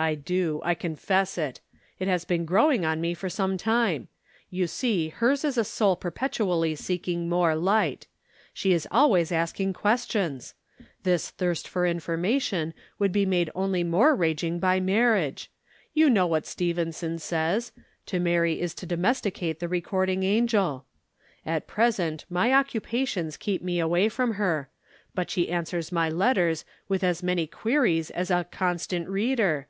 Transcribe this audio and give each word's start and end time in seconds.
"I 0.00 0.14
do. 0.14 0.60
I 0.64 0.76
confess 0.76 1.36
it. 1.36 1.58
It 1.98 2.06
has 2.06 2.24
been 2.24 2.44
growing 2.44 2.84
on 2.84 3.00
me 3.00 3.14
for 3.14 3.28
some 3.28 3.56
time. 3.58 4.06
You 4.48 4.68
see 4.68 5.08
hers 5.08 5.42
is 5.44 5.58
a 5.58 5.64
soul 5.64 5.96
perpetually 5.96 6.76
seeking 6.76 7.28
more 7.28 7.56
light. 7.56 8.06
She 8.54 8.72
is 8.72 8.86
always 8.92 9.32
asking 9.32 9.72
questions. 9.72 10.54
This 11.02 11.30
thirst 11.30 11.66
for 11.66 11.84
information 11.84 12.74
would 13.00 13.10
be 13.10 13.26
made 13.26 13.50
only 13.56 13.82
more 13.82 14.14
raging 14.14 14.60
by 14.60 14.78
marriage. 14.78 15.50
You 15.94 16.08
know 16.08 16.28
what 16.28 16.46
Stevenson 16.46 17.18
says: 17.18 17.72
'To 18.06 18.20
marry 18.20 18.60
is 18.60 18.74
to 18.74 18.86
domesticate 18.86 19.58
the 19.58 19.66
Recording 19.66 20.22
Angel.' 20.22 20.86
At 21.44 21.66
present 21.66 22.24
my 22.30 22.52
occupations 22.52 23.36
keep 23.36 23.62
me 23.64 23.80
away 23.80 24.08
from 24.08 24.34
her 24.34 24.70
but 25.12 25.28
she 25.28 25.50
answers 25.50 25.90
my 25.90 26.08
letters 26.08 26.64
with 26.86 27.02
as 27.02 27.20
many 27.20 27.48
queries 27.48 28.10
as 28.12 28.30
a 28.30 28.44
'Constant 28.48 29.08
Reader.' 29.08 29.66